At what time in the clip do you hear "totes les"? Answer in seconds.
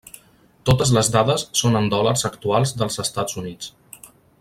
0.69-1.09